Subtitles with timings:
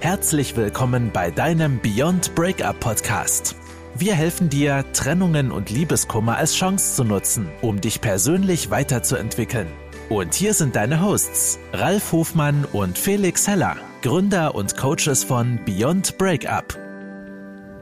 [0.00, 3.56] Herzlich willkommen bei deinem Beyond Breakup Podcast.
[3.96, 9.66] Wir helfen dir, Trennungen und Liebeskummer als Chance zu nutzen, um dich persönlich weiterzuentwickeln.
[10.08, 16.16] Und hier sind deine Hosts, Ralf Hofmann und Felix Heller, Gründer und Coaches von Beyond
[16.16, 16.78] Breakup.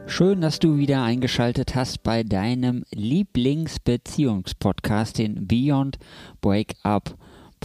[0.06, 5.98] Schön, dass du wieder eingeschaltet hast bei deinem Lieblingsbeziehungspodcast, den Beyond
[6.40, 7.14] Breakup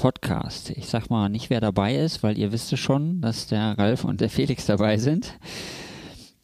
[0.02, 0.71] Podcast.
[0.71, 4.19] Ich sag mal nicht, wer dabei ist, weil ihr wisst schon, dass der Ralf und
[4.19, 5.37] der Felix dabei sind.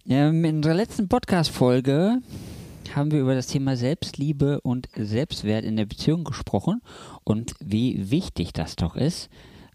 [0.07, 2.19] Ähm, in unserer letzten Podcast-Folge
[2.93, 6.83] haben wir über das Thema Selbstliebe und Selbstwert in der Beziehung gesprochen
[7.23, 9.27] und wie wichtig das doch ist.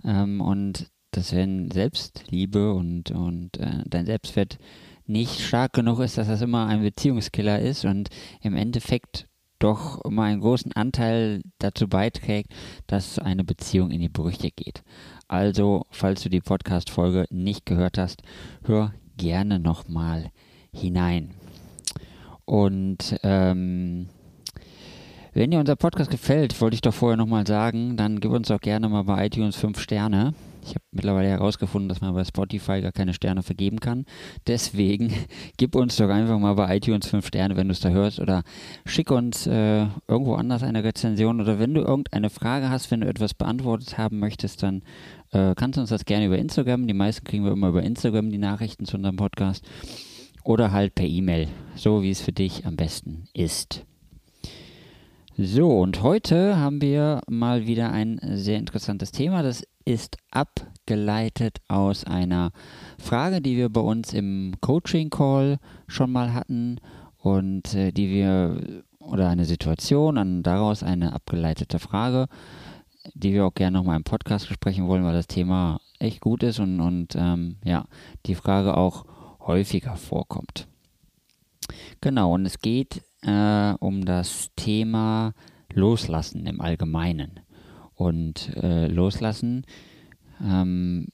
[0.05, 4.59] Ähm, und dass wenn Selbstliebe und, und äh, dein Selbstwert
[5.07, 8.11] nicht stark genug ist, dass das immer ein Beziehungskiller ist und
[8.43, 9.27] im Endeffekt
[9.63, 12.53] doch immer einen großen Anteil dazu beiträgt,
[12.87, 14.83] dass eine Beziehung in die Brüche geht.
[15.29, 18.23] Also, falls du die Podcast-Folge nicht gehört hast,
[18.65, 20.31] hör gerne nochmal
[20.73, 21.35] hinein.
[22.45, 24.09] Und ähm,
[25.33, 28.61] wenn dir unser Podcast gefällt, wollte ich doch vorher nochmal sagen, dann gib uns doch
[28.61, 30.35] gerne mal bei iTunes 5 Sterne.
[30.65, 34.07] Ich habe mittlerweile herausgefunden, dass man bei Spotify gar keine Sterne vergeben kann.
[34.47, 35.13] Deswegen
[35.57, 38.21] gib uns doch einfach mal bei iTunes 5 Sterne, wenn du es da hörst.
[38.21, 38.43] Oder
[38.85, 41.41] schick uns äh, irgendwo anders eine Rezension.
[41.41, 44.83] Oder wenn du irgendeine Frage hast, wenn du etwas beantwortet haben möchtest, dann
[45.33, 46.87] äh, kannst du uns das gerne über Instagram.
[46.87, 49.65] Die meisten kriegen wir immer über Instagram die Nachrichten zu unserem Podcast.
[50.45, 53.85] Oder halt per E-Mail, so wie es für dich am besten ist.
[55.39, 59.43] So, und heute haben wir mal wieder ein sehr interessantes Thema.
[59.43, 62.53] Das ist abgeleitet aus einer
[62.99, 66.79] Frage, die wir bei uns im Coaching Call schon mal hatten
[67.19, 72.29] und äh, die wir oder eine Situation und daraus eine abgeleitete Frage,
[73.15, 76.61] die wir auch gerne nochmal im Podcast besprechen wollen, weil das Thema echt gut ist
[76.61, 77.87] und, und ähm, ja,
[78.27, 79.05] die Frage auch
[79.41, 80.69] häufiger vorkommt.
[82.01, 85.33] Genau, und es geht äh, um das Thema
[85.73, 87.41] Loslassen im Allgemeinen.
[87.95, 89.65] Und äh, Loslassen
[90.43, 91.09] ähm,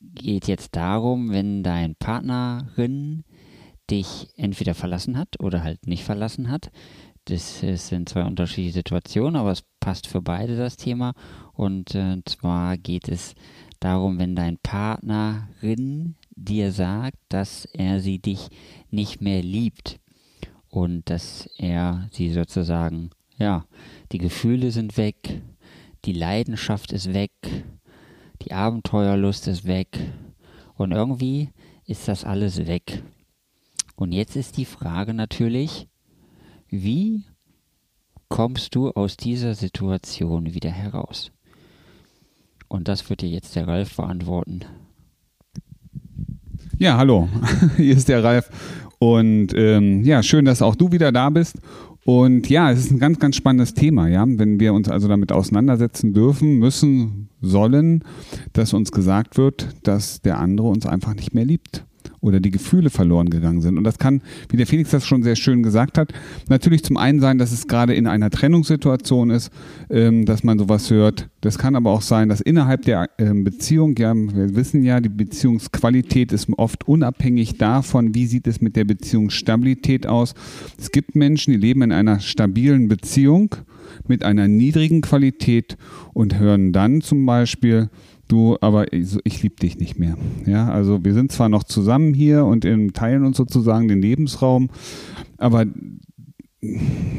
[0.00, 3.24] geht jetzt darum, wenn dein Partnerin
[3.90, 6.70] dich entweder verlassen hat oder halt nicht verlassen hat.
[7.24, 11.12] Das, sind zwei unterschiedliche Situationen, aber es passt für beide das Thema.
[11.52, 13.34] Und äh, zwar geht es
[13.80, 18.48] darum, wenn dein Partnerin dir sagt, dass er sie dich
[18.90, 20.00] nicht mehr liebt
[20.68, 23.66] und dass er sie sozusagen, ja,
[24.12, 25.42] die Gefühle sind weg,
[26.04, 27.32] die Leidenschaft ist weg,
[28.42, 29.98] die Abenteuerlust ist weg
[30.74, 31.50] und irgendwie
[31.86, 33.02] ist das alles weg.
[33.96, 35.88] Und jetzt ist die Frage natürlich,
[36.68, 37.24] wie
[38.28, 41.32] kommst du aus dieser Situation wieder heraus?
[42.68, 44.60] Und das wird dir jetzt der Ralf beantworten.
[46.78, 47.28] Ja, hallo,
[47.76, 48.50] hier ist der Ralf.
[48.98, 51.56] Und ähm, ja, schön, dass auch du wieder da bist.
[52.08, 54.24] Und ja, es ist ein ganz, ganz spannendes Thema, ja.
[54.26, 58.02] Wenn wir uns also damit auseinandersetzen dürfen, müssen, sollen,
[58.54, 61.84] dass uns gesagt wird, dass der andere uns einfach nicht mehr liebt
[62.20, 63.78] oder die Gefühle verloren gegangen sind.
[63.78, 66.12] Und das kann, wie der Felix das schon sehr schön gesagt hat,
[66.48, 69.50] natürlich zum einen sein, dass es gerade in einer Trennungssituation ist,
[69.90, 71.28] ähm, dass man sowas hört.
[71.40, 75.08] Das kann aber auch sein, dass innerhalb der ähm, Beziehung, ja, wir wissen ja, die
[75.08, 80.34] Beziehungsqualität ist oft unabhängig davon, wie sieht es mit der Beziehungsstabilität aus.
[80.78, 83.54] Es gibt Menschen, die leben in einer stabilen Beziehung
[84.06, 85.76] mit einer niedrigen Qualität
[86.12, 87.88] und hören dann zum Beispiel,
[88.28, 90.16] du, aber ich, ich liebe dich nicht mehr.
[90.46, 94.70] Ja, also wir sind zwar noch zusammen hier und teilen uns sozusagen den Lebensraum,
[95.36, 95.66] aber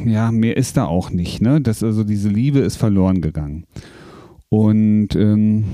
[0.05, 1.41] ja, mehr ist da auch nicht.
[1.41, 1.61] Ne?
[1.61, 3.65] Das, also diese Liebe ist verloren gegangen.
[4.49, 5.65] Und ähm,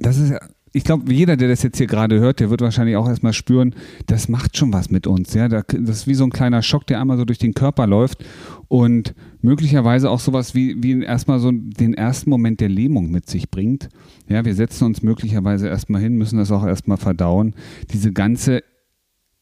[0.00, 0.34] das ist
[0.76, 3.76] ich glaube, jeder, der das jetzt hier gerade hört, der wird wahrscheinlich auch erstmal spüren,
[4.06, 5.32] das macht schon was mit uns.
[5.32, 8.24] Ja, das ist wie so ein kleiner Schock, der einmal so durch den Körper läuft
[8.68, 13.50] und möglicherweise auch sowas wie, wie erstmal so den ersten Moment der Lähmung mit sich
[13.50, 13.88] bringt.
[14.28, 17.54] Ja, wir setzen uns möglicherweise erstmal hin, müssen das auch erstmal verdauen.
[17.92, 18.62] Diese ganze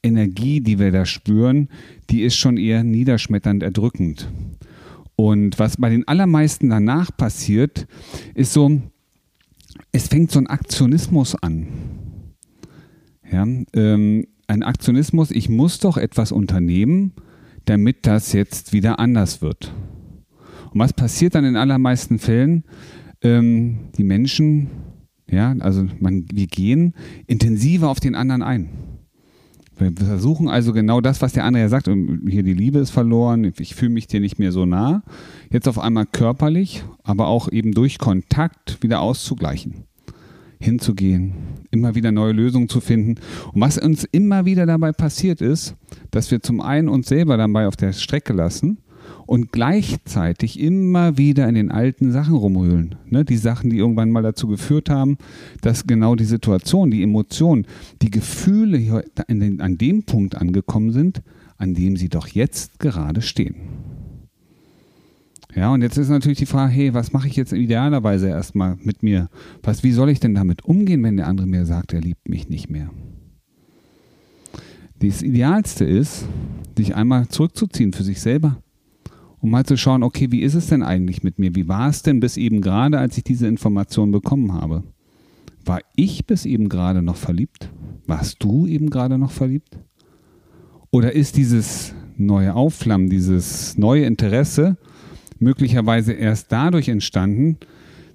[0.03, 1.69] Energie, die wir da spüren,
[2.11, 4.29] die ist schon eher niederschmetternd erdrückend.
[5.15, 7.87] Und was bei den allermeisten danach passiert,
[8.35, 8.81] ist so,
[9.93, 11.69] es fängt so ein Aktionismus an.
[13.31, 17.13] Ja, ähm, ein Aktionismus, ich muss doch etwas unternehmen,
[17.65, 19.73] damit das jetzt wieder anders wird.
[20.73, 22.65] Und was passiert dann in allermeisten Fällen?
[23.23, 24.71] Ähm, die Menschen,
[25.29, 26.95] ja, also man, wir gehen
[27.27, 28.71] intensiver auf den anderen ein.
[29.77, 33.53] Wir versuchen also genau das, was der andere ja sagt, hier die Liebe ist verloren,
[33.59, 35.03] ich fühle mich dir nicht mehr so nah,
[35.51, 39.85] jetzt auf einmal körperlich, aber auch eben durch Kontakt wieder auszugleichen.
[40.63, 41.33] Hinzugehen,
[41.71, 43.21] immer wieder neue Lösungen zu finden.
[43.53, 45.75] Und was uns immer wieder dabei passiert ist,
[46.11, 48.79] dass wir zum einen uns selber dabei auf der Strecke lassen
[49.27, 52.97] und gleichzeitig immer wieder in den alten Sachen rumrühlen.
[53.09, 53.25] Ne?
[53.25, 55.19] Die Sachen, die irgendwann mal dazu geführt haben,
[55.61, 57.67] dass genau die Situation, die Emotionen,
[58.01, 59.05] die Gefühle
[59.59, 61.23] an dem Punkt angekommen sind,
[61.57, 63.55] an dem sie doch jetzt gerade stehen.
[65.55, 69.03] Ja, und jetzt ist natürlich die Frage, hey, was mache ich jetzt idealerweise erstmal mit
[69.03, 69.29] mir?
[69.63, 72.49] Was, wie soll ich denn damit umgehen, wenn der andere mir sagt, er liebt mich
[72.49, 72.91] nicht mehr?
[75.01, 76.27] Das Idealste ist,
[76.77, 78.63] sich einmal zurückzuziehen für sich selber
[79.43, 81.55] um mal zu schauen, okay, wie ist es denn eigentlich mit mir?
[81.57, 84.85] Wie war es denn bis eben gerade, als ich diese Information bekommen habe?
[85.65, 87.69] War ich bis eben gerade noch verliebt?
[88.07, 89.79] Warst du eben gerade noch verliebt?
[90.93, 94.77] Oder ist dieses neue Aufflammen, dieses neue Interesse
[95.43, 97.59] möglicherweise erst dadurch entstanden,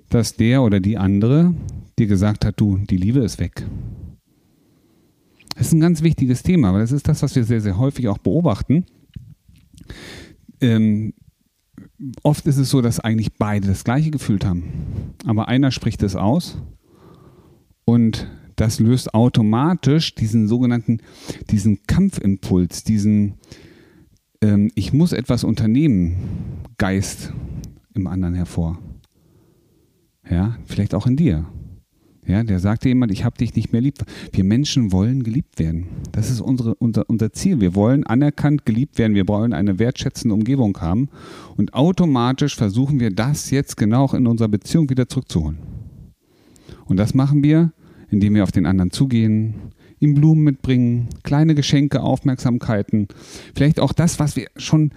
[0.10, 1.54] dass der oder die andere
[2.00, 3.66] dir gesagt hat, du, die Liebe ist weg.
[5.56, 8.08] Das ist ein ganz wichtiges Thema, aber das ist das, was wir sehr, sehr häufig
[8.08, 8.86] auch beobachten
[10.62, 11.14] ähm,
[12.24, 15.14] oft ist es so, dass eigentlich beide das gleiche gefühlt haben.
[15.26, 16.58] Aber einer spricht es aus
[17.86, 21.02] und das löst automatisch diesen sogenannten,
[21.52, 23.36] diesen Kampfimpuls, diesen
[24.42, 26.16] ähm, Ich muss etwas unternehmen
[26.78, 27.34] Geist
[27.94, 28.80] im anderen hervor.
[30.30, 31.46] Ja, vielleicht auch in dir.
[32.28, 34.00] Ja, der sagte jemand, ich habe dich nicht mehr lieb.
[34.34, 35.88] Wir Menschen wollen geliebt werden.
[36.12, 37.62] Das ist unsere, unser, unser Ziel.
[37.62, 39.16] Wir wollen anerkannt geliebt werden.
[39.16, 41.08] Wir wollen eine wertschätzende Umgebung haben.
[41.56, 45.58] Und automatisch versuchen wir das jetzt genau auch in unserer Beziehung wieder zurückzuholen.
[46.86, 47.72] Und das machen wir,
[48.10, 49.56] indem wir auf den anderen zugehen,
[50.00, 53.08] ihm Blumen mitbringen, kleine Geschenke, Aufmerksamkeiten.
[53.56, 54.92] Vielleicht auch das, was wir schon,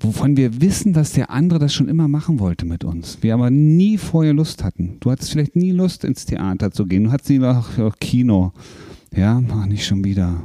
[0.00, 3.18] wovon wir wissen, dass der andere das schon immer machen wollte mit uns.
[3.20, 4.96] Wir aber nie vorher Lust hatten.
[5.00, 7.04] Du hattest vielleicht nie Lust, ins Theater zu gehen.
[7.04, 8.52] Du hattest lieber ach, Kino.
[9.14, 10.42] Ja, mach nicht schon wieder.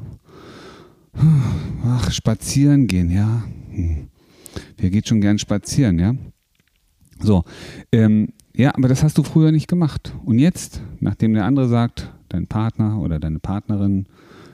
[1.86, 3.44] Ach, spazieren gehen, ja.
[3.72, 4.07] Hm.
[4.78, 6.16] Wer geht schon gern spazieren, ja?
[7.19, 7.44] So,
[7.92, 10.13] ähm, ja, aber das hast du früher nicht gemacht.
[10.25, 14.08] Und jetzt, nachdem der andere sagt, dein Partner oder deine Partnerin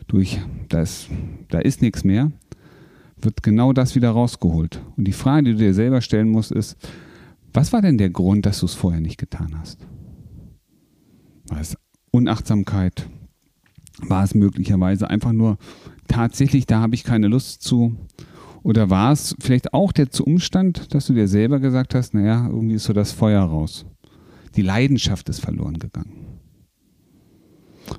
[0.08, 1.10] durch, da ist,
[1.50, 2.32] da ist nichts mehr,
[3.18, 4.82] wird genau das wieder rausgeholt.
[4.98, 6.78] Und die Frage, die du dir selber stellen musst, ist,
[7.54, 9.80] was war denn der Grund, dass du es vorher nicht getan hast?
[11.48, 11.78] War es
[12.12, 13.10] Unachtsamkeit?
[14.02, 15.58] War es möglicherweise einfach nur
[16.08, 17.96] tatsächlich, da habe ich keine Lust zu?
[18.62, 22.76] Oder war es vielleicht auch der Umstand, dass du dir selber gesagt hast, naja, irgendwie
[22.76, 23.86] ist so das Feuer raus.
[24.56, 26.39] Die Leidenschaft ist verloren gegangen.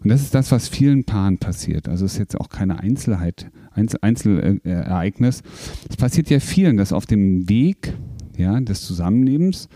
[0.03, 1.89] Und das ist das, was vielen Paaren passiert.
[1.89, 5.43] Also es ist jetzt auch keine Einzelheit, Einzelereignis.
[5.89, 7.95] Es passiert ja vielen, dass auf dem Weg
[8.37, 9.69] ja, des Zusammenlebens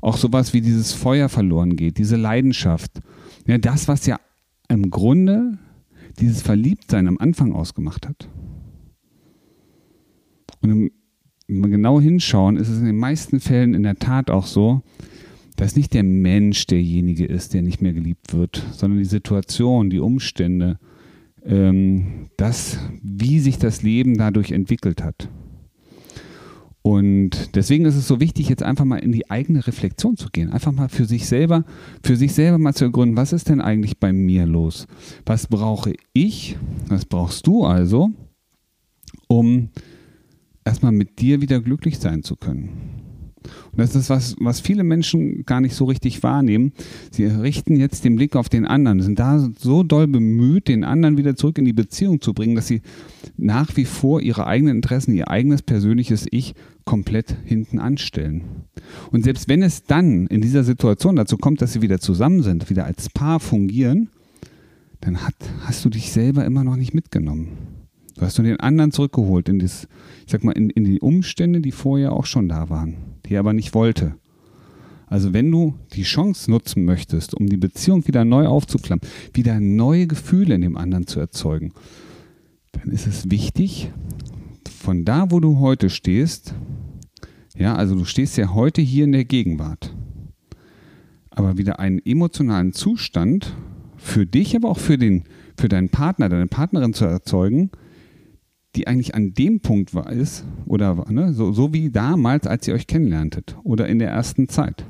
[0.00, 3.00] auch sowas wie dieses Feuer verloren geht, diese Leidenschaft.
[3.46, 4.18] Ja, das, was ja
[4.68, 5.58] im Grunde
[6.18, 8.28] dieses Verliebtsein am Anfang ausgemacht hat.
[10.60, 10.90] Und
[11.48, 14.82] wenn wir genau hinschauen, ist es in den meisten Fällen in der Tat auch so,
[15.60, 20.00] dass nicht der Mensch derjenige ist, der nicht mehr geliebt wird, sondern die Situation, die
[20.00, 20.78] Umstände,
[21.44, 25.28] ähm, das, wie sich das Leben dadurch entwickelt hat.
[26.80, 30.48] Und deswegen ist es so wichtig, jetzt einfach mal in die eigene Reflexion zu gehen.
[30.48, 31.66] Einfach mal für sich selber,
[32.02, 34.86] für sich selber mal zu ergründen, was ist denn eigentlich bei mir los?
[35.26, 36.56] Was brauche ich?
[36.88, 38.08] Was brauchst du also,
[39.28, 39.68] um
[40.64, 43.09] erstmal mit dir wieder glücklich sein zu können?
[43.72, 46.72] Und das ist was, was viele Menschen gar nicht so richtig wahrnehmen.
[47.10, 51.16] Sie richten jetzt den Blick auf den anderen, sind da so doll bemüht, den anderen
[51.16, 52.82] wieder zurück in die Beziehung zu bringen, dass sie
[53.36, 56.54] nach wie vor ihre eigenen Interessen, ihr eigenes persönliches Ich
[56.84, 58.42] komplett hinten anstellen.
[59.10, 62.68] Und selbst wenn es dann in dieser Situation dazu kommt, dass sie wieder zusammen sind,
[62.70, 64.10] wieder als Paar fungieren,
[65.00, 67.48] dann hat, hast du dich selber immer noch nicht mitgenommen.
[68.16, 69.88] Du hast nur den anderen zurückgeholt in, das,
[70.26, 72.96] ich sag mal, in, in die Umstände, die vorher auch schon da waren
[73.30, 74.16] die er aber nicht wollte.
[75.06, 80.06] Also wenn du die Chance nutzen möchtest, um die Beziehung wieder neu aufzuflammen, wieder neue
[80.06, 81.72] Gefühle in dem anderen zu erzeugen,
[82.72, 83.90] dann ist es wichtig,
[84.68, 86.54] von da, wo du heute stehst,
[87.56, 89.94] ja, also du stehst ja heute hier in der Gegenwart,
[91.30, 93.54] aber wieder einen emotionalen Zustand
[93.96, 95.24] für dich, aber auch für, den,
[95.56, 97.70] für deinen Partner, deine Partnerin zu erzeugen,
[98.76, 102.74] die eigentlich an dem Punkt war, ist, oder ne, so, so wie damals, als ihr
[102.74, 104.84] euch kennenlerntet oder in der ersten Zeit.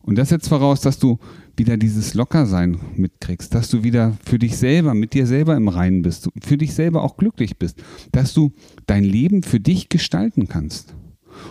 [0.00, 1.18] Und das setzt voraus, dass du
[1.56, 6.02] wieder dieses Lockersein mitkriegst, dass du wieder für dich selber, mit dir selber im Reinen
[6.02, 7.82] bist, für dich selber auch glücklich bist,
[8.12, 8.52] dass du
[8.86, 10.94] dein Leben für dich gestalten kannst.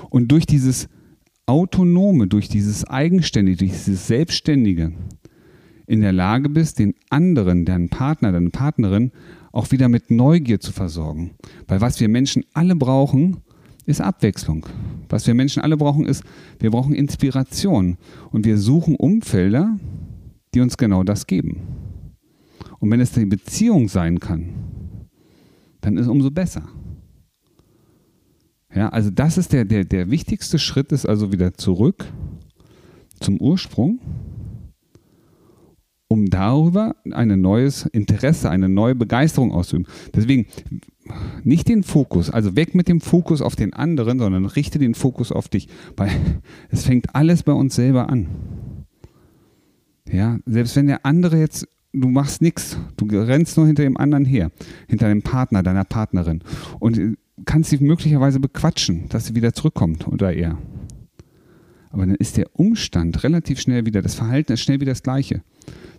[0.09, 0.87] Und durch dieses
[1.47, 4.93] Autonome, durch dieses Eigenständige, durch dieses Selbstständige,
[5.87, 9.11] in der Lage bist, den anderen, deinen Partner, deine Partnerin
[9.55, 11.31] auch wieder mit Neugier zu versorgen.
[11.67, 13.37] Weil was wir Menschen alle brauchen,
[13.85, 14.65] ist Abwechslung.
[15.09, 16.23] Was wir Menschen alle brauchen, ist,
[16.59, 17.97] wir brauchen Inspiration.
[18.31, 19.77] Und wir suchen Umfelder,
[20.53, 21.61] die uns genau das geben.
[22.79, 24.49] Und wenn es die Beziehung sein kann,
[25.79, 26.67] dann ist es umso besser.
[28.75, 32.05] Ja, also das ist der, der, der wichtigste Schritt, ist also wieder zurück
[33.21, 33.99] zum Ursprung,
[36.25, 39.87] um darüber ein neues Interesse, eine neue Begeisterung auszuüben.
[40.15, 40.47] Deswegen
[41.43, 45.31] nicht den Fokus, also weg mit dem Fokus auf den anderen, sondern richte den Fokus
[45.31, 46.09] auf dich, weil
[46.69, 48.27] es fängt alles bei uns selber an.
[50.11, 54.25] Ja, selbst wenn der andere jetzt, du machst nichts, du rennst nur hinter dem anderen
[54.25, 54.51] her,
[54.87, 56.43] hinter dem Partner, deiner Partnerin
[56.79, 60.57] und kannst sie möglicherweise bequatschen, dass sie wieder zurückkommt oder er.
[61.95, 65.43] Aber dann ist der Umstand relativ schnell wieder, das Verhalten ist schnell wieder das gleiche.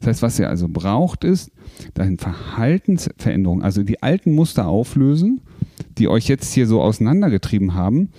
[0.00, 1.50] Das heißt, was er also braucht, ist
[1.94, 5.40] dahin Verhaltensveränderung, also die alten Muster auflösen,
[5.96, 8.10] die euch jetzt hier so auseinandergetrieben haben.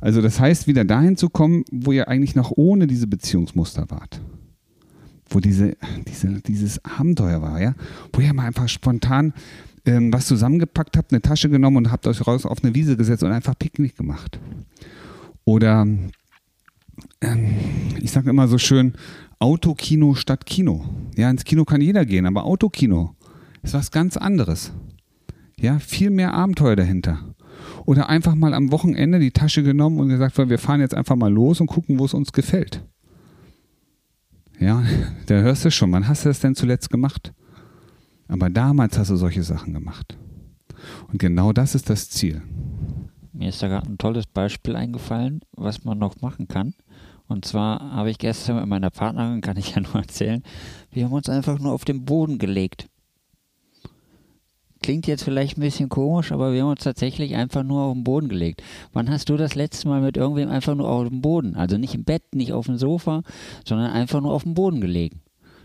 [0.00, 4.20] Also das heißt, wieder dahin zu kommen, wo ihr eigentlich noch ohne diese Beziehungsmuster wart.
[5.28, 5.76] Wo diese,
[6.08, 7.76] diese, dieses Abenteuer war, ja,
[8.12, 9.34] wo ihr mal einfach spontan
[9.86, 13.22] ähm, was zusammengepackt habt, eine Tasche genommen und habt euch raus auf eine Wiese gesetzt
[13.22, 14.40] und einfach Picknick gemacht.
[15.44, 15.86] Oder
[17.20, 17.54] ähm,
[18.00, 18.94] ich sage immer so schön,
[19.38, 20.84] Autokino statt Kino.
[21.16, 23.14] Ja, ins Kino kann jeder gehen, aber Autokino
[23.62, 24.72] ist was ganz anderes.
[25.58, 27.34] Ja, viel mehr Abenteuer dahinter.
[27.84, 31.32] Oder einfach mal am Wochenende die Tasche genommen und gesagt, wir fahren jetzt einfach mal
[31.32, 32.82] los und gucken, wo es uns gefällt.
[34.58, 34.82] Ja,
[35.26, 37.32] da hörst du schon, wann hast du das denn zuletzt gemacht?
[38.28, 40.16] Aber damals hast du solche Sachen gemacht.
[41.08, 42.42] Und genau das ist das Ziel.
[43.32, 46.74] Mir ist da gerade ein tolles Beispiel eingefallen, was man noch machen kann.
[47.30, 50.42] Und zwar habe ich gestern mit meiner Partnerin, kann ich ja nur erzählen,
[50.90, 52.88] wir haben uns einfach nur auf den Boden gelegt.
[54.82, 58.02] Klingt jetzt vielleicht ein bisschen komisch, aber wir haben uns tatsächlich einfach nur auf den
[58.02, 58.64] Boden gelegt.
[58.92, 61.94] Wann hast du das letzte Mal mit irgendwem einfach nur auf dem Boden, also nicht
[61.94, 63.22] im Bett, nicht auf dem Sofa,
[63.64, 65.20] sondern einfach nur auf den Boden gelegen?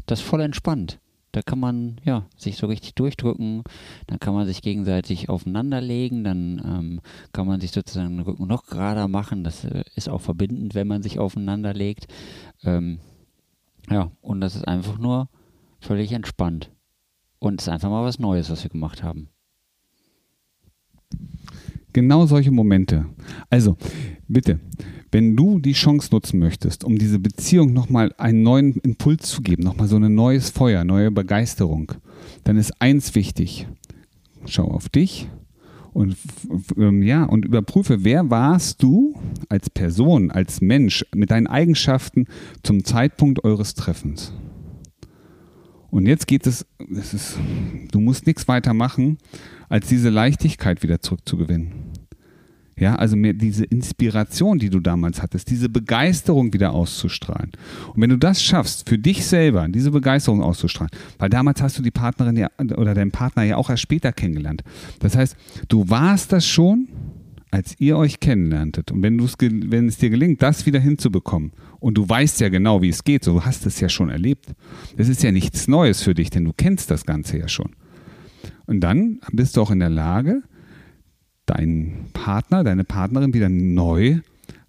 [0.06, 1.00] Das ist voll entspannt.
[1.36, 3.64] Da kann man ja sich so richtig durchdrücken,
[4.08, 7.02] dann kann man sich gegenseitig aufeinanderlegen, dann ähm,
[7.34, 9.44] kann man sich sozusagen den Rücken noch gerader machen.
[9.44, 12.08] Das äh, ist auch verbindend, wenn man sich aufeinander legt.
[12.64, 13.00] Ähm,
[13.90, 15.28] ja, und das ist einfach nur
[15.82, 16.72] völlig entspannt.
[17.38, 19.28] Und es ist einfach mal was Neues, was wir gemacht haben.
[21.96, 23.06] Genau solche Momente.
[23.50, 23.78] Also,
[24.28, 24.60] bitte,
[25.14, 29.64] wenn du die Chance nutzen möchtest, um diese Beziehung nochmal einen neuen Impuls zu geben,
[29.64, 31.94] nochmal so ein neues Feuer, neue Begeisterung,
[32.44, 33.66] dann ist eins wichtig.
[34.46, 35.30] Schau auf dich
[35.94, 36.18] und
[36.76, 42.26] ähm, ja, und überprüfe, wer warst du als Person, als Mensch mit deinen Eigenschaften
[42.62, 44.34] zum Zeitpunkt eures Treffens.
[45.96, 47.38] Und jetzt geht es, es ist,
[47.90, 49.18] du musst nichts weiter machen,
[49.70, 51.72] als diese Leichtigkeit wieder zurückzugewinnen.
[52.78, 57.54] Ja, also mehr diese Inspiration, die du damals hattest, diese Begeisterung wieder auszustrahlen.
[57.94, 61.82] Und wenn du das schaffst, für dich selber diese Begeisterung auszustrahlen, weil damals hast du
[61.82, 64.64] die Partnerin ja oder deinen Partner ja auch erst später kennengelernt.
[65.00, 65.38] Das heißt,
[65.70, 66.90] du warst das schon,
[67.56, 68.92] als ihr euch kennenlerntet.
[68.92, 72.90] Und wenn, wenn es dir gelingt, das wieder hinzubekommen, und du weißt ja genau, wie
[72.90, 74.54] es geht, so du hast es ja schon erlebt.
[74.98, 77.72] Das ist ja nichts Neues für dich, denn du kennst das Ganze ja schon.
[78.66, 80.42] Und dann bist du auch in der Lage,
[81.46, 84.20] deinen Partner, deine Partnerin wieder neu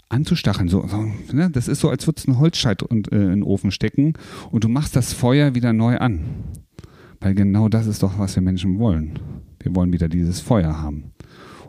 [0.08, 0.68] anzustacheln.
[0.68, 1.50] So, so ne?
[1.50, 4.14] Das ist so, als würdest du einen Holzscheit äh, in den Ofen stecken
[4.52, 6.20] und du machst das Feuer wieder neu an.
[7.18, 9.18] Weil genau das ist doch, was wir Menschen wollen.
[9.58, 11.12] Wir wollen wieder dieses Feuer haben.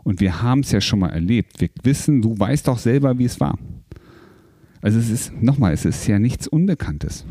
[0.08, 1.60] Und wir haben es ja schon mal erlebt.
[1.60, 3.58] Wir wissen, du weißt doch selber, wie es war.
[4.80, 7.26] Also es ist, nochmal, es ist ja nichts Unbekanntes.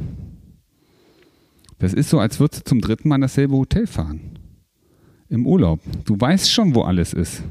[1.79, 4.38] Das ist so, als würdest du zum dritten Mal in dasselbe Hotel fahren.
[5.27, 5.79] Im Urlaub.
[6.05, 7.41] Du weißt schon, wo alles ist.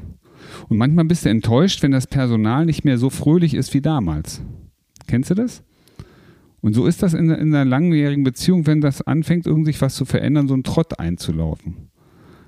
[0.69, 4.41] Und manchmal bist du enttäuscht, wenn das Personal nicht mehr so fröhlich ist wie damals.
[5.07, 5.61] Kennst du das?
[6.61, 10.05] Und so ist das in, in einer langjährigen Beziehung, wenn das anfängt, irgendwie was zu
[10.05, 11.89] verändern, so ein Trott einzulaufen.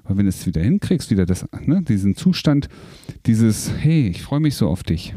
[0.09, 2.67] Aber wenn du es wieder hinkriegst, wieder das, ne, diesen Zustand,
[3.27, 5.13] dieses, hey, ich freue mich so auf dich.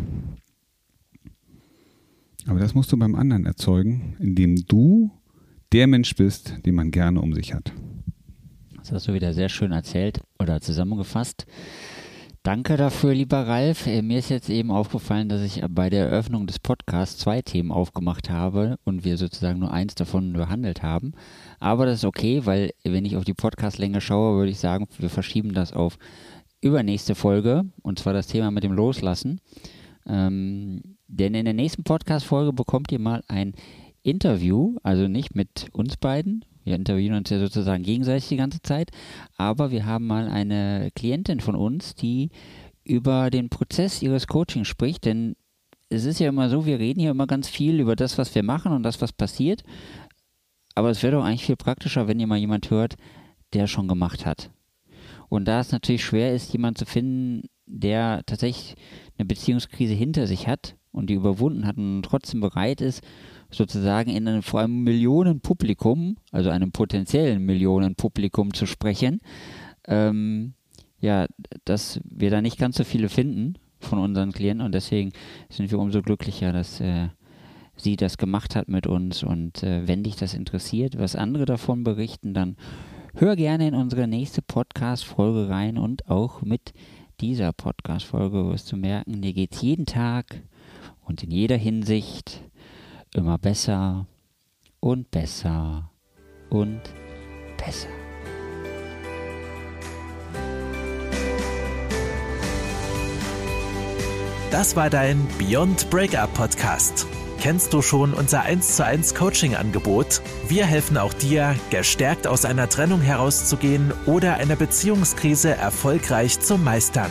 [2.46, 5.10] Aber das musst du beim anderen erzeugen, indem du
[5.72, 7.72] der Mensch bist, den man gerne um sich hat.
[8.76, 11.46] Das hast du wieder sehr schön erzählt oder zusammengefasst.
[12.44, 13.86] Danke dafür, lieber Ralf.
[13.86, 17.70] Äh, mir ist jetzt eben aufgefallen, dass ich bei der Eröffnung des Podcasts zwei Themen
[17.70, 21.12] aufgemacht habe und wir sozusagen nur eins davon behandelt haben.
[21.60, 25.08] Aber das ist okay, weil wenn ich auf die Podcastlänge schaue, würde ich sagen, wir
[25.08, 25.98] verschieben das auf
[26.60, 29.40] übernächste Folge und zwar das Thema mit dem Loslassen.
[30.04, 33.54] Ähm, denn in der nächsten Podcast-Folge bekommt ihr mal ein
[34.02, 38.90] Interview, also nicht mit uns beiden, wir interviewen uns ja sozusagen gegenseitig die ganze Zeit,
[39.36, 42.30] aber wir haben mal eine Klientin von uns, die
[42.84, 45.36] über den Prozess ihres Coachings spricht, denn
[45.88, 48.42] es ist ja immer so, wir reden hier immer ganz viel über das, was wir
[48.42, 49.62] machen und das, was passiert,
[50.74, 52.96] aber es wäre doch eigentlich viel praktischer, wenn ihr mal jemand hört,
[53.52, 54.50] der schon gemacht hat.
[55.28, 58.74] Und da es natürlich schwer ist, jemanden zu finden, der tatsächlich
[59.16, 63.02] eine Beziehungskrise hinter sich hat und die überwunden hat und trotzdem bereit ist,
[63.52, 69.20] sozusagen in einem vor allem Millionenpublikum, also einem potenziellen Millionenpublikum zu sprechen,
[69.86, 70.54] ähm,
[71.00, 71.26] ja,
[71.64, 75.12] dass wir da nicht ganz so viele finden von unseren Klienten und deswegen
[75.50, 77.08] sind wir umso glücklicher, dass äh,
[77.76, 79.22] sie das gemacht hat mit uns.
[79.22, 82.56] Und äh, wenn dich das interessiert, was andere davon berichten, dann
[83.14, 86.72] hör gerne in unsere nächste Podcast-Folge rein und auch mit
[87.20, 90.42] dieser Podcast-Folge wirst du merken, dir geht es jeden Tag
[91.04, 92.42] und in jeder Hinsicht
[93.14, 94.06] immer besser
[94.80, 95.90] und besser
[96.50, 96.80] und
[97.56, 97.88] besser.
[104.50, 107.06] Das war dein Beyond Breakup Podcast.
[107.40, 110.20] Kennst du schon unser 1 zu 1 Coaching Angebot?
[110.46, 117.10] Wir helfen auch dir, gestärkt aus einer Trennung herauszugehen oder eine Beziehungskrise erfolgreich zu meistern.